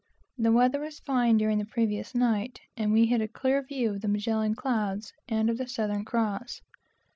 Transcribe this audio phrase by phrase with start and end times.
[0.39, 4.01] The weather was fine during the previous night, and we had a clear view of
[4.01, 6.61] the Magellan Clouds, and of the Southern Cross.